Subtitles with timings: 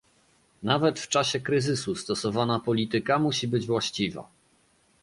[0.63, 4.27] Nawet w czasie kryzysu stosowana polityka musi być właściwa